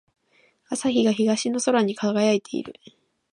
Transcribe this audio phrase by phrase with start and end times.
[0.67, 2.73] 朝日が東の空に輝いている。